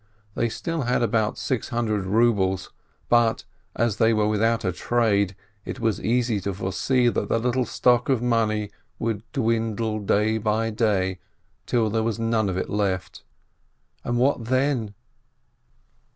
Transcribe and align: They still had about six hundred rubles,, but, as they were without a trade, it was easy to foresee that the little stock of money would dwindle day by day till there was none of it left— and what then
They 0.33 0.49
still 0.49 0.81
had 0.81 1.03
about 1.03 1.37
six 1.37 1.69
hundred 1.69 2.07
rubles,, 2.07 2.71
but, 3.07 3.43
as 3.75 3.97
they 3.97 4.15
were 4.15 4.27
without 4.27 4.65
a 4.65 4.71
trade, 4.71 5.35
it 5.63 5.79
was 5.79 6.01
easy 6.01 6.39
to 6.41 6.55
foresee 6.55 7.07
that 7.07 7.29
the 7.29 7.37
little 7.37 7.65
stock 7.65 8.09
of 8.09 8.19
money 8.19 8.71
would 8.97 9.21
dwindle 9.31 9.99
day 9.99 10.39
by 10.39 10.71
day 10.71 11.19
till 11.67 11.91
there 11.91 12.01
was 12.01 12.17
none 12.17 12.49
of 12.49 12.57
it 12.57 12.67
left— 12.71 13.23
and 14.03 14.17
what 14.17 14.45
then 14.45 14.95